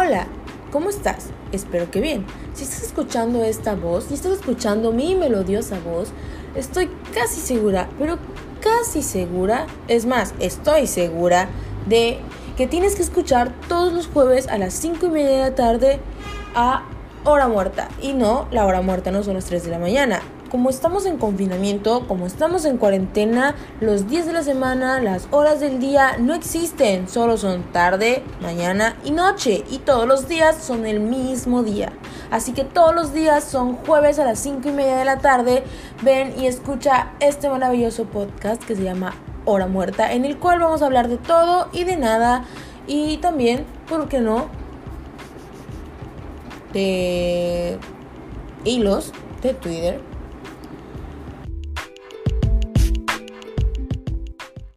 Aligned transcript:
Hola, 0.00 0.28
¿cómo 0.70 0.90
estás? 0.90 1.30
Espero 1.50 1.90
que 1.90 2.00
bien. 2.00 2.24
Si 2.54 2.62
estás 2.62 2.84
escuchando 2.84 3.42
esta 3.42 3.74
voz, 3.74 4.04
si 4.04 4.14
estás 4.14 4.30
escuchando 4.30 4.92
mi 4.92 5.16
melodiosa 5.16 5.80
voz, 5.80 6.10
estoy 6.54 6.88
casi 7.12 7.40
segura, 7.40 7.88
pero 7.98 8.16
casi 8.60 9.02
segura, 9.02 9.66
es 9.88 10.06
más, 10.06 10.34
estoy 10.38 10.86
segura 10.86 11.48
de 11.88 12.20
que 12.56 12.68
tienes 12.68 12.94
que 12.94 13.02
escuchar 13.02 13.52
todos 13.68 13.92
los 13.92 14.06
jueves 14.06 14.46
a 14.46 14.56
las 14.56 14.72
5 14.74 15.06
y 15.06 15.10
media 15.10 15.30
de 15.30 15.50
la 15.50 15.54
tarde 15.56 15.98
a 16.54 16.84
hora 17.24 17.48
muerta. 17.48 17.88
Y 18.00 18.12
no, 18.12 18.46
la 18.52 18.66
hora 18.66 18.82
muerta 18.82 19.10
no 19.10 19.24
son 19.24 19.34
las 19.34 19.46
3 19.46 19.64
de 19.64 19.70
la 19.72 19.80
mañana 19.80 20.22
como 20.50 20.70
estamos 20.70 21.06
en 21.06 21.18
confinamiento, 21.18 22.06
como 22.06 22.26
estamos 22.26 22.64
en 22.64 22.78
cuarentena, 22.78 23.54
los 23.80 24.08
días 24.08 24.26
de 24.26 24.32
la 24.32 24.42
semana, 24.42 25.00
las 25.00 25.28
horas 25.30 25.60
del 25.60 25.78
día 25.78 26.16
no 26.18 26.34
existen, 26.34 27.08
solo 27.08 27.36
son 27.36 27.62
tarde, 27.72 28.22
mañana 28.40 28.96
y 29.04 29.10
noche 29.10 29.64
y 29.70 29.78
todos 29.78 30.06
los 30.06 30.28
días 30.28 30.56
son 30.62 30.86
el 30.86 31.00
mismo 31.00 31.62
día. 31.62 31.92
Así 32.30 32.52
que 32.52 32.64
todos 32.64 32.94
los 32.94 33.12
días 33.12 33.44
son 33.44 33.76
jueves 33.76 34.18
a 34.18 34.24
las 34.24 34.38
5 34.38 34.68
y 34.68 34.72
media 34.72 34.96
de 34.96 35.04
la 35.04 35.18
tarde, 35.18 35.64
ven 36.02 36.34
y 36.38 36.46
escucha 36.46 37.12
este 37.20 37.48
maravilloso 37.48 38.04
podcast 38.04 38.62
que 38.64 38.76
se 38.76 38.82
llama 38.82 39.14
Hora 39.44 39.66
Muerta, 39.66 40.12
en 40.12 40.24
el 40.24 40.38
cual 40.38 40.60
vamos 40.60 40.82
a 40.82 40.86
hablar 40.86 41.08
de 41.08 41.18
todo 41.18 41.68
y 41.72 41.84
de 41.84 41.96
nada 41.96 42.44
y 42.86 43.18
también, 43.18 43.66
¿por 43.88 44.08
qué 44.08 44.20
no? 44.20 44.46
De 46.72 47.78
hilos 48.64 49.12
de 49.42 49.54
Twitter 49.54 50.17